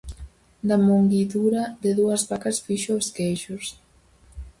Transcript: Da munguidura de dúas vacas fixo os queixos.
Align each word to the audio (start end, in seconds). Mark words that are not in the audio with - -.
Da 0.69 0.77
munguidura 0.85 1.61
de 1.83 1.91
dúas 1.99 2.21
vacas 2.29 2.57
fixo 2.65 2.91
os 2.99 3.07
queixos. 3.17 3.65